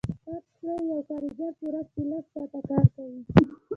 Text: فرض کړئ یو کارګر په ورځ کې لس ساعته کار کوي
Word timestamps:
فرض 0.23 0.45
کړئ 0.57 0.79
یو 0.91 0.99
کارګر 1.09 1.51
په 1.57 1.63
ورځ 1.69 1.85
کې 1.93 2.01
لس 2.09 2.25
ساعته 2.33 2.59
کار 2.69 2.85
کوي 2.95 3.21